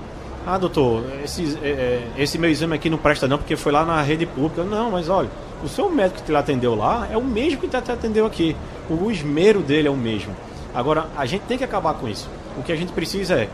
[0.46, 1.68] Ah, doutor, esse, eh,
[2.16, 4.64] eh, esse meu exame aqui não presta não porque foi lá na rede pública.
[4.64, 5.28] Não, mas olha,
[5.62, 8.56] o seu médico que te atendeu lá é o mesmo que te atendeu aqui.
[8.88, 10.34] O esmero dele é o mesmo.
[10.74, 12.28] Agora, a gente tem que acabar com isso.
[12.58, 13.48] O que a gente precisa é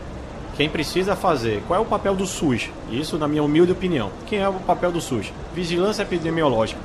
[0.55, 1.61] quem precisa fazer.
[1.67, 2.71] Qual é o papel do SUS?
[2.89, 4.09] Isso, na minha humilde opinião.
[4.25, 5.31] Quem é o papel do SUS?
[5.53, 6.79] Vigilância epidemiológica.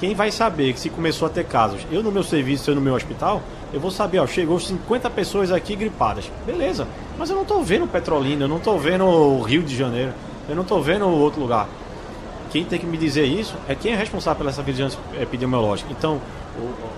[0.00, 2.80] Quem vai saber que se começou a ter casos, eu no meu serviço, eu no
[2.80, 6.32] meu hospital, eu vou saber, ó, chegou 50 pessoas aqui gripadas.
[6.46, 10.14] Beleza, mas eu não estou vendo Petrolina, eu não estou vendo o Rio de Janeiro,
[10.48, 11.68] eu não estou vendo outro lugar.
[12.50, 15.92] Quem tem que me dizer isso é quem é responsável pela essa vigilância epidemiológica.
[15.92, 16.18] Então,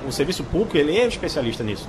[0.04, 1.88] o, o serviço público, ele é especialista nisso.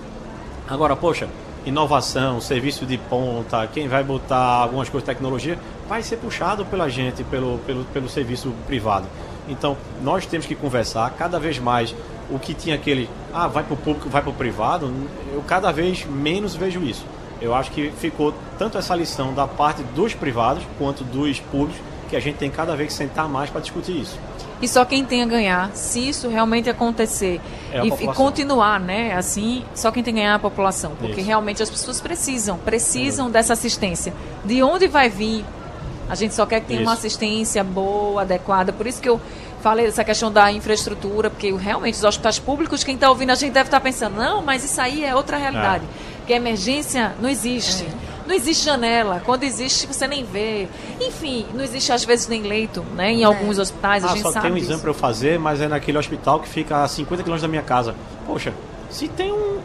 [0.67, 1.30] Agora, poxa,
[1.63, 6.89] inovação, serviço de ponta, quem vai botar algumas coisas de tecnologia, vai ser puxado pela
[6.89, 9.06] gente, pelo, pelo, pelo serviço privado.
[9.48, 11.96] Então, nós temos que conversar cada vez mais.
[12.30, 14.92] O que tinha aquele, ah, vai para o público, vai para o privado,
[15.34, 17.06] eu cada vez menos vejo isso.
[17.42, 22.16] Eu acho que ficou tanto essa lição da parte dos privados quanto dos públicos que
[22.16, 24.18] a gente tem cada vez que sentar mais para discutir isso.
[24.62, 29.14] E só quem tem a ganhar, se isso realmente acontecer É e, e continuar, né,
[29.14, 31.28] assim, só quem tem a ganhar é a população, porque Isso.
[31.28, 34.14] realmente as pessoas precisam, precisam dessa assistência.
[34.46, 35.44] De onde vai vir?
[36.13, 36.99] A gente só quer que tenha uma Isso.
[37.08, 38.71] assistência boa, adequada.
[38.71, 39.19] Por isso que eu
[39.62, 43.52] falei dessa questão da infraestrutura, porque realmente os hospitais públicos, quem está ouvindo a gente
[43.52, 45.84] deve estar pensando, não, mas isso aí é outra realidade.
[46.19, 47.86] Porque emergência não existe.
[48.28, 49.21] Não existe janela.
[49.26, 50.67] Quando existe, você nem vê.
[51.02, 53.12] Enfim, não existe às vezes nem leito, né?
[53.12, 54.45] Em alguns hospitais, a Ah, gente só sabe.
[54.45, 57.41] tem um exame para eu fazer, mas é naquele hospital que fica a 50 quilômetros
[57.41, 57.95] da minha casa.
[58.28, 58.54] Poxa,
[58.89, 59.58] se tem um,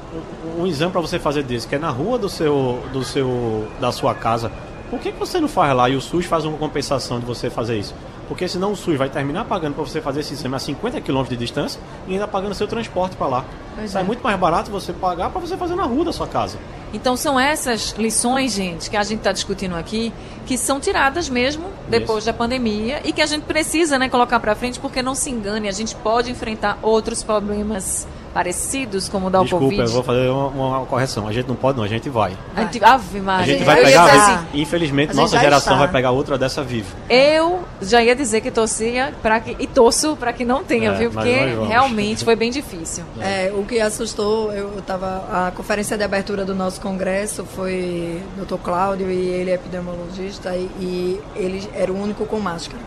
[0.59, 3.69] um, um exame para você fazer desse, que é na rua do seu, do seu,
[3.79, 4.51] da sua casa,
[4.91, 7.51] por que, que você não faz lá e o SUS faz uma compensação de você
[7.51, 7.95] fazer isso?
[8.27, 11.39] Porque senão o SUS vai terminar pagando para você fazer esse exame a 50 quilômetros
[11.39, 13.45] de distância e ainda pagando seu transporte para lá.
[13.75, 14.05] Pois Sai é.
[14.05, 16.59] muito mais barato você pagar para você fazer na rua da sua casa.
[16.93, 20.13] Então são essas lições, gente, que a gente está discutindo aqui,
[20.47, 24.55] que são tiradas mesmo depois da pandemia e que a gente precisa né, colocar para
[24.55, 28.07] frente, porque não se engane, a gente pode enfrentar outros problemas
[28.39, 29.83] parecidos, como o da Desculpa, Covid.
[29.83, 30.47] eu vou fazer uma,
[30.79, 31.27] uma correção.
[31.27, 32.37] A gente não pode não, a gente vai.
[32.55, 33.53] A gente, Ave A Maria.
[33.53, 35.85] gente vai eu, pegar, dizer a assim, vez- infelizmente, A nossa geração está.
[35.85, 36.87] vai pegar outra dessa viva.
[37.11, 40.95] eu já ia dizer que torcia para que e torço para que não tenha, É,
[40.95, 41.11] viu?
[41.11, 41.35] Porque
[41.67, 43.03] realmente foi bem difícil.
[43.21, 45.25] É, o que assustou, eu estava.
[45.49, 48.57] A conferência de abertura do nosso congresso foi Dr.
[48.63, 52.81] Cláudio e ele é epidemiologista e, e ele era o único com máscara.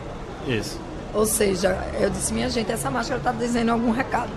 [0.48, 0.80] Isso.
[1.14, 4.30] Ou seja, eu disse, minha gente, essa máscara está dizendo algum recado.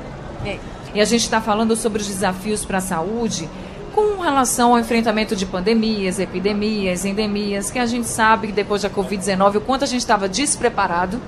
[0.46, 0.58] É.
[0.96, 3.50] E a gente está falando sobre os desafios para a saúde
[3.94, 8.90] com relação ao enfrentamento de pandemias, epidemias, endemias, que a gente sabe que depois da
[8.90, 11.20] Covid-19 o quanto a gente estava despreparado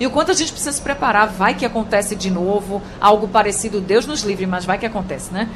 [0.00, 1.28] e o quanto a gente precisa se preparar.
[1.28, 5.48] Vai que acontece de novo, algo parecido, Deus nos livre, mas vai que acontece, né?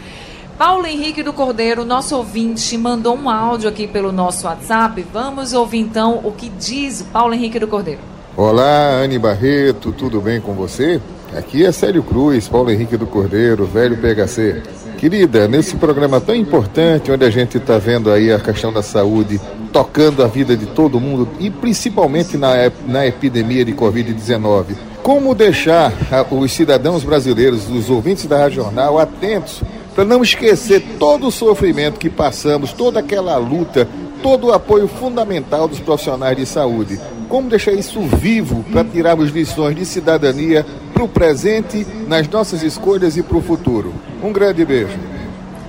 [0.57, 5.05] Paulo Henrique do Cordeiro, nosso ouvinte, mandou um áudio aqui pelo nosso WhatsApp.
[5.13, 8.01] Vamos ouvir então o que diz Paulo Henrique do Cordeiro.
[8.37, 11.01] Olá, Anne Barreto, tudo bem com você?
[11.35, 14.63] Aqui é Célio Cruz, Paulo Henrique do Cordeiro, velho PHC.
[14.97, 19.41] Querida, nesse programa tão importante, onde a gente está vendo aí a questão da saúde
[19.73, 22.55] tocando a vida de todo mundo e principalmente na,
[22.87, 28.99] na epidemia de Covid-19, como deixar ah, os cidadãos brasileiros, os ouvintes da Rádio Jornal,
[28.99, 29.63] atentos
[29.95, 33.89] para não esquecer todo o sofrimento que passamos, toda aquela luta,
[34.23, 36.99] todo o apoio fundamental dos profissionais de saúde.
[37.29, 40.65] Como deixar isso vivo para tirarmos lições de cidadania
[40.97, 43.93] para o presente, nas nossas escolhas e para o futuro.
[44.23, 44.99] Um grande beijo.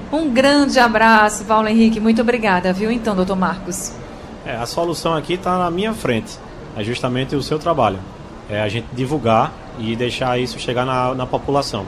[0.10, 2.00] Um grande abraço, Paulo Henrique.
[2.00, 3.92] Muito obrigada, viu então, doutor Marcos?
[4.46, 6.40] É, a solução aqui está na minha frente.
[6.78, 8.00] É justamente o seu trabalho.
[8.50, 11.86] É a gente divulgar e deixar isso chegar na, na população.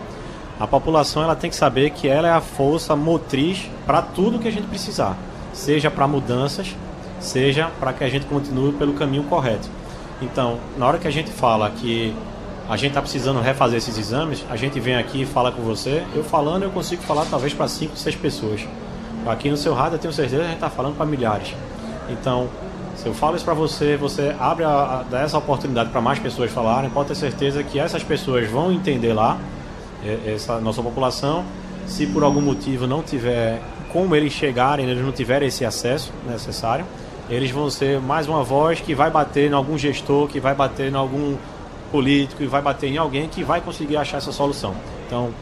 [0.60, 4.50] A população ela tem que saber que ela é a força motriz para tudo que
[4.50, 5.16] a gente precisar,
[5.54, 6.76] seja para mudanças,
[7.22, 9.70] seja para que a gente continue pelo caminho correto.
[10.22, 12.14] Então, na hora que a gente fala que
[12.70, 16.04] a gente está precisando refazer esses exames, a gente vem aqui e fala com você.
[16.16, 18.62] Eu falando, eu consigo falar talvez para 5, 6 pessoas.
[19.26, 21.56] Aqui no seu rádio, eu tenho certeza que a gente está falando para milhares.
[22.10, 22.48] Então,
[22.96, 26.20] se eu falo isso para você, você abre a, a, dá essa oportunidade para mais
[26.20, 29.40] pessoas falarem, pode ter certeza que essas pessoas vão entender lá,
[30.06, 31.44] é, essa nossa população.
[31.88, 33.60] Se por algum motivo não tiver
[33.92, 36.86] como eles chegarem, eles não tiverem esse acesso necessário,
[37.32, 40.92] eles vão ser mais uma voz que vai bater em algum gestor, que vai bater
[40.92, 41.36] em algum
[41.92, 44.76] político, e vai bater em alguém que vai conseguir achar essa solução.
[45.06, 45.34] Então,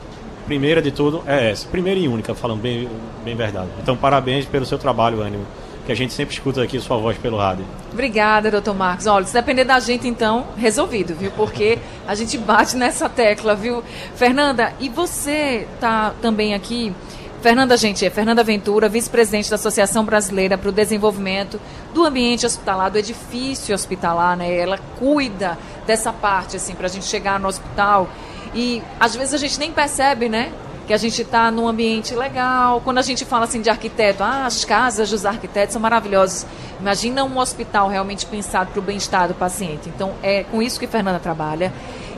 [0.46, 2.90] primeira de tudo é essa, primeira e única, falando bem,
[3.24, 3.70] bem verdade.
[3.82, 5.46] Então, parabéns pelo seu trabalho, Ânimo,
[5.86, 7.66] que a gente sempre escuta aqui sua voz pelo rádio.
[7.92, 9.08] Obrigada, doutor Marcos.
[9.08, 11.32] Olha, se depender da gente, então, resolvido, viu?
[11.32, 13.84] Porque a gente bate nessa tecla, viu?
[14.16, 16.94] Fernanda, e você tá também aqui.
[17.42, 21.62] Fernanda, gente, é Fernanda Ventura, vice-presidente da Associação Brasileira para o Desenvolvimento
[21.94, 24.58] do Ambiente Hospitalar, do edifício hospitalar, né?
[24.58, 28.10] Ela cuida dessa parte, assim, para a gente chegar no hospital.
[28.56, 30.52] E às vezes a gente nem percebe, né?
[30.88, 32.80] que a gente está num ambiente legal.
[32.80, 36.48] Quando a gente fala assim de arquiteto, ah, as casas dos arquitetos são maravilhosas.
[36.80, 39.90] Imagina um hospital realmente pensado para o bem-estar do paciente.
[39.90, 41.74] Então, é com isso que Fernanda trabalha.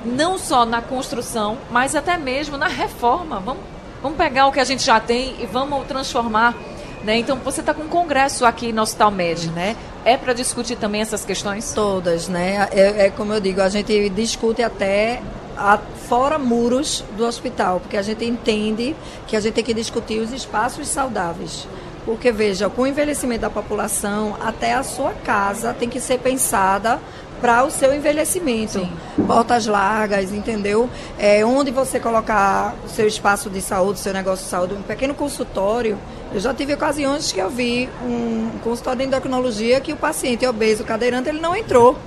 [0.05, 3.39] Não só na construção, mas até mesmo na reforma.
[3.39, 3.63] Vamos,
[4.01, 6.55] vamos pegar o que a gente já tem e vamos transformar.
[7.03, 7.17] Né?
[7.17, 9.75] Então, você está com um congresso aqui no Hospital Med, né?
[10.03, 11.71] É para discutir também essas questões?
[11.71, 12.67] Todas, né?
[12.71, 15.21] É, é como eu digo, a gente discute até
[15.57, 18.95] a, fora muros do hospital, porque a gente entende
[19.27, 21.67] que a gente tem que discutir os espaços saudáveis.
[22.05, 26.99] Porque, veja, com o envelhecimento da população, até a sua casa tem que ser pensada
[27.39, 28.80] para o seu envelhecimento.
[28.80, 28.91] Sim.
[29.25, 30.89] Portas largas, entendeu?
[31.17, 35.13] É, onde você colocar o seu espaço de saúde, seu negócio de saúde, um pequeno
[35.13, 35.97] consultório.
[36.34, 40.84] Eu já tive ocasiões que eu vi um consultório de endocrinologia que o paciente obeso,
[40.84, 41.97] cadeirante, ele não entrou.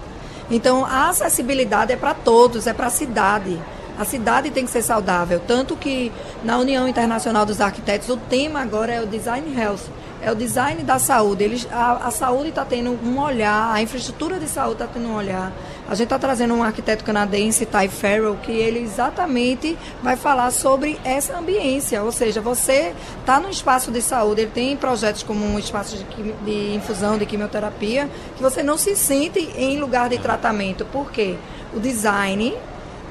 [0.50, 3.58] Então, a acessibilidade é para todos, é para a cidade.
[3.98, 5.40] A cidade tem que ser saudável.
[5.46, 9.90] Tanto que na União Internacional dos Arquitetos, o tema agora é o Design Health.
[10.22, 11.42] É o design da saúde.
[11.42, 15.16] Eles, a, a saúde está tendo um olhar, a infraestrutura de saúde está tendo um
[15.16, 15.52] olhar.
[15.88, 20.98] A gente está trazendo um arquiteto canadense, Ty Farrell, que ele exatamente vai falar sobre
[21.04, 22.02] essa ambiência.
[22.04, 26.32] Ou seja, você está no espaço de saúde, ele tem projetos como um espaço de,
[26.32, 30.84] de infusão, de quimioterapia, que você não se sente em lugar de tratamento.
[30.84, 31.36] Por quê?
[31.74, 32.54] O design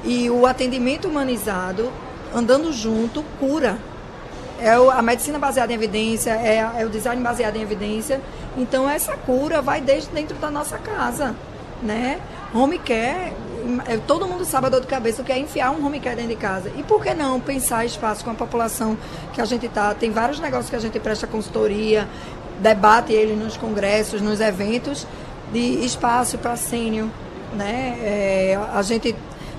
[0.02, 1.92] e o atendimento humanizado
[2.34, 3.78] andando junto cura
[4.62, 8.20] é a medicina baseada em evidência, é, é, o design baseado em evidência.
[8.56, 11.34] Então essa cura vai desde dentro da nossa casa,
[11.82, 12.20] né?
[12.54, 13.32] Home care,
[13.88, 16.30] é, todo mundo sabe a dor de cabeça que é enfiar um home care dentro
[16.30, 16.70] de casa.
[16.76, 18.96] E por que não pensar espaço com a população
[19.32, 19.92] que a gente está?
[19.94, 22.08] Tem vários negócios que a gente presta consultoria,
[22.60, 25.06] debate ele nos congressos, nos eventos
[25.52, 27.08] de espaço para sênior,
[27.54, 27.98] né?
[28.00, 29.14] É, a gente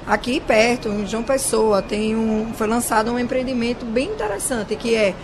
[0.06, 5.16] Aqui perto, em João Pessoa, tem um, foi lançado um empreendimento bem interessante, que é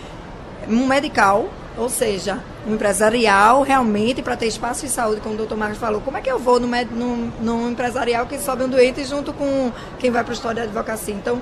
[0.70, 5.58] um medical, ou seja, um empresarial realmente para ter espaço de saúde, como o doutor
[5.58, 6.00] Marcos falou.
[6.00, 9.72] Como é que eu vou num, num, num empresarial que sobe um doente junto com
[9.98, 11.14] quem vai para o história de advocacia?
[11.14, 11.42] Então,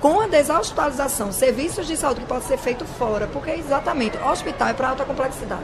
[0.00, 4.74] com a deshospitalização, serviços de saúde que pode ser feito fora, porque exatamente, hospital é
[4.74, 5.62] para alta complexidade.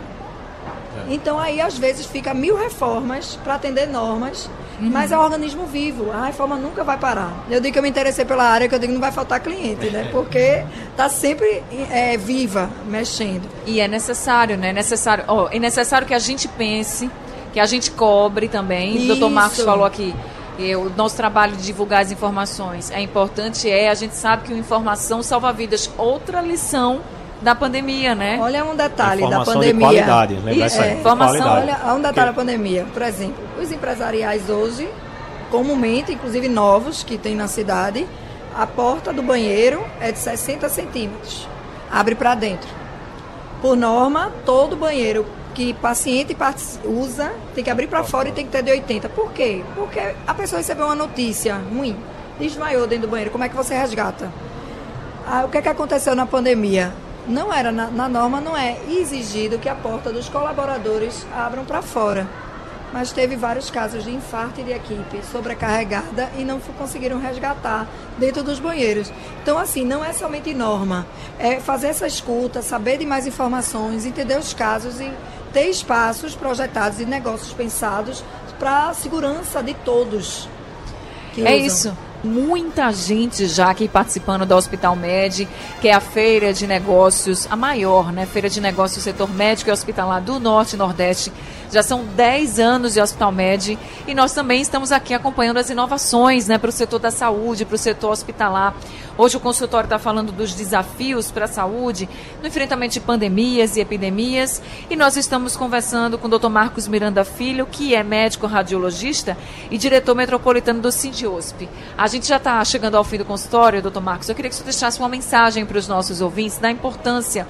[1.08, 1.14] É.
[1.14, 4.48] Então aí às vezes fica mil reformas para atender normas,
[4.86, 4.90] uhum.
[4.90, 6.10] mas é um organismo vivo.
[6.12, 7.44] A reforma nunca vai parar.
[7.50, 9.40] Eu digo que eu me interessei pela área, que eu digo que não vai faltar
[9.40, 10.08] cliente, né?
[10.10, 13.48] Porque está sempre é, viva, mexendo.
[13.66, 14.72] E é necessário, né?
[14.72, 17.10] Necessário, oh, é necessário que a gente pense,
[17.52, 18.96] que a gente cobre também.
[18.96, 19.04] Isso.
[19.04, 20.14] O doutor Marcos falou aqui.
[20.58, 25.22] o nosso trabalho de divulgar as informações é importante, é, a gente sabe que informação
[25.22, 25.90] salva vidas.
[25.96, 27.00] Outra lição
[27.42, 28.38] da pandemia, né?
[28.40, 29.72] Olha um detalhe da pandemia.
[29.72, 32.86] De qualidade, lembra isso, é, informação, olha um detalhe da pandemia.
[32.92, 34.88] Por exemplo, os empresariais hoje,
[35.50, 38.06] comumente, inclusive novos que tem na cidade,
[38.56, 41.48] a porta do banheiro é de 60 centímetros.
[41.90, 42.68] Abre para dentro.
[43.60, 46.36] Por norma, todo banheiro que paciente
[46.84, 49.08] usa tem que abrir para fora e tem que ter de 80.
[49.10, 49.62] Por quê?
[49.74, 51.96] Porque a pessoa recebeu uma notícia ruim,
[52.38, 53.30] desmaiou dentro do banheiro.
[53.30, 54.32] Como é que você resgata?
[55.26, 56.92] Ah, o que, é que aconteceu na pandemia?
[57.26, 61.82] Não era na, na, norma não é exigido que a porta dos colaboradores abram para
[61.82, 62.26] fora.
[62.92, 68.58] Mas teve vários casos de infarto de equipe sobrecarregada e não conseguiram resgatar dentro dos
[68.58, 69.10] banheiros.
[69.42, 71.06] Então, assim, não é somente norma,
[71.38, 75.10] é fazer essa escuta, saber de mais informações, entender os casos e
[75.54, 78.22] ter espaços projetados e negócios pensados
[78.58, 80.46] para a segurança de todos.
[81.38, 81.56] é usam.
[81.66, 85.48] isso muita gente já aqui participando da Hospital Med,
[85.80, 88.26] que é a feira de negócios, a maior, né?
[88.26, 91.32] Feira de negócios setor médico e hospitalar do Norte e Nordeste
[91.72, 96.46] já são 10 anos de Hospital Med e nós também estamos aqui acompanhando as inovações
[96.46, 98.74] né, para o setor da saúde, para o setor hospitalar.
[99.16, 102.08] Hoje o consultório está falando dos desafios para a saúde,
[102.40, 104.62] no enfrentamento de pandemias e epidemias.
[104.88, 106.48] E nós estamos conversando com o Dr.
[106.48, 109.36] Marcos Miranda Filho, que é médico radiologista
[109.70, 111.68] e diretor metropolitano do Sindiosp.
[111.96, 114.30] A gente já está chegando ao fim do consultório, doutor Marcos.
[114.30, 117.46] Eu queria que você deixasse uma mensagem para os nossos ouvintes da importância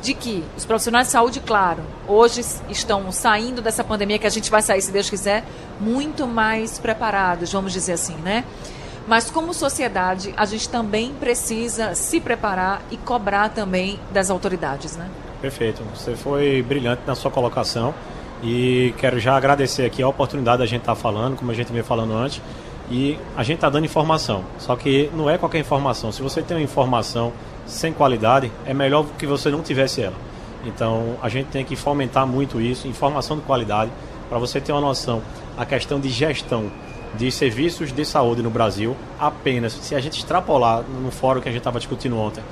[0.00, 4.50] de que os profissionais de saúde, claro, hoje estão saindo dessa pandemia que a gente
[4.50, 5.44] vai sair, se Deus quiser,
[5.80, 8.44] muito mais preparados, vamos dizer assim, né?
[9.06, 15.08] Mas como sociedade, a gente também precisa se preparar e cobrar também das autoridades, né?
[15.40, 15.82] Perfeito.
[15.94, 17.94] Você foi brilhante na sua colocação
[18.42, 21.72] e quero já agradecer aqui a oportunidade da gente estar tá falando, como a gente
[21.72, 22.40] veio falando antes,
[22.90, 24.44] e a gente está dando informação.
[24.58, 26.12] Só que não é qualquer informação.
[26.12, 27.32] Se você tem uma informação
[27.66, 30.16] sem qualidade, é melhor que você não tivesse ela.
[30.64, 33.90] Então a gente tem que fomentar muito isso, informação de qualidade,
[34.28, 35.22] para você ter uma noção.
[35.56, 36.70] A questão de gestão
[37.14, 41.52] de serviços de saúde no Brasil, apenas, se a gente extrapolar no fórum que a
[41.52, 42.42] gente estava discutindo ontem,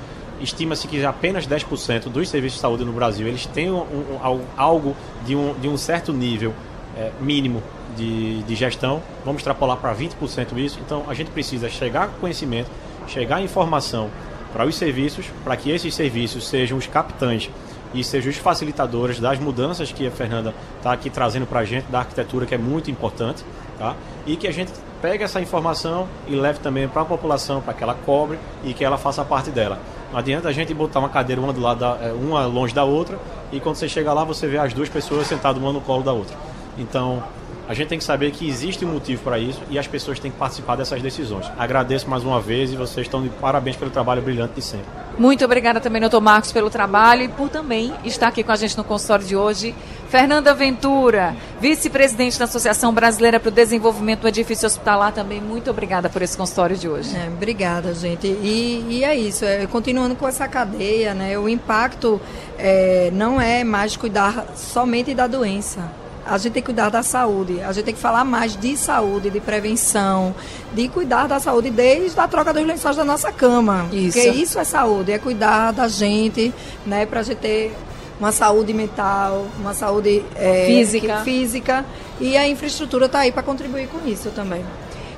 [0.41, 4.95] estima-se que apenas 10% dos serviços de saúde no Brasil eles têm um, um, algo
[5.25, 6.53] de um, de um certo nível
[6.97, 7.61] é, mínimo
[7.95, 9.01] de, de gestão.
[9.25, 10.79] Vamos extrapolar para 20% isso.
[10.85, 12.69] Então a gente precisa chegar com conhecimento,
[13.07, 14.09] chegar a informação
[14.53, 17.49] para os serviços, para que esses serviços sejam os capitães
[17.93, 21.85] e sejam os facilitadores das mudanças que a Fernanda está aqui trazendo para a gente
[21.85, 23.43] da arquitetura, que é muito importante,
[23.77, 23.95] tá?
[24.25, 24.71] e que a gente
[25.01, 28.83] pegue essa informação e leve também para a população, para que ela cobre e que
[28.83, 29.79] ela faça parte dela.
[30.11, 32.83] Não adianta a gente botar uma cadeira uma do lado da, é, uma longe da
[32.83, 33.17] outra
[33.51, 36.11] e quando você chega lá você vê as duas pessoas sentadas uma no colo da
[36.11, 36.35] outra.
[36.77, 37.23] Então
[37.69, 40.31] a gente tem que saber que existe um motivo para isso e as pessoas têm
[40.31, 41.45] que participar dessas decisões.
[41.55, 44.87] Agradeço mais uma vez e vocês estão de parabéns pelo trabalho brilhante de sempre.
[45.19, 48.75] Muito obrigada também, doutor Marcos, pelo trabalho e por também estar aqui com a gente
[48.75, 49.75] no consultório de hoje.
[50.09, 56.09] Fernanda Ventura, vice-presidente da Associação Brasileira para o Desenvolvimento do Edifício Hospitalar, também muito obrigada
[56.09, 57.15] por esse consultório de hoje.
[57.15, 58.25] É, obrigada, gente.
[58.25, 62.19] E, e é isso, é, continuando com essa cadeia, né, o impacto
[62.57, 67.61] é, não é mais cuidar somente da doença a gente tem que cuidar da saúde,
[67.61, 70.35] a gente tem que falar mais de saúde, de prevenção,
[70.73, 73.87] de cuidar da saúde desde a troca dos lençóis da nossa cama.
[73.91, 74.17] Isso.
[74.17, 76.53] Porque isso é saúde, é cuidar da gente,
[76.85, 77.75] né, para a gente ter
[78.19, 81.21] uma saúde mental, uma saúde é, física.
[81.23, 81.85] física
[82.19, 84.63] e a infraestrutura está aí para contribuir com isso também.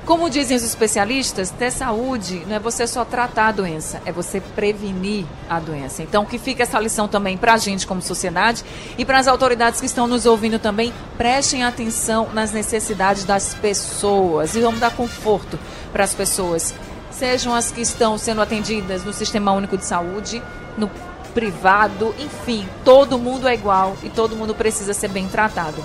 [0.04, 4.40] Como dizem os especialistas, ter saúde não é você só tratar a doença, é você
[4.40, 6.02] prevenir a doença.
[6.02, 8.64] Então, que fica essa lição também para a gente como sociedade
[8.98, 14.56] e para as autoridades que estão nos ouvindo também, prestem atenção nas necessidades das pessoas
[14.56, 15.56] e vamos dar conforto
[15.92, 16.74] para as pessoas,
[17.12, 20.42] sejam as que estão sendo atendidas no Sistema Único de Saúde,
[20.76, 20.90] no
[21.32, 25.82] privado, enfim, todo mundo é igual e todo mundo precisa ser bem tratado.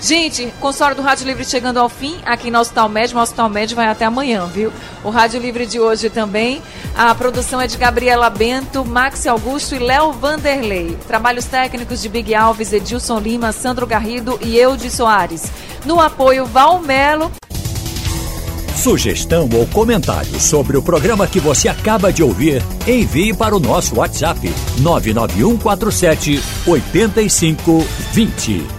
[0.00, 3.18] Gente, consultório do Rádio Livre chegando ao fim aqui no Hospital Médio.
[3.18, 4.72] O Hospital Médio vai até amanhã, viu?
[5.02, 6.62] O Rádio Livre de hoje também.
[6.96, 10.96] A produção é de Gabriela Bento, Max Augusto e Léo Vanderlei.
[11.08, 15.50] Trabalhos técnicos de Big Alves, Edilson Lima, Sandro Garrido e Eudes Soares.
[15.84, 17.32] No apoio, Valmelo.
[18.76, 23.96] Sugestão ou comentário sobre o programa que você acaba de ouvir, envie para o nosso
[23.96, 24.38] WhatsApp
[24.78, 28.77] 99147 8520.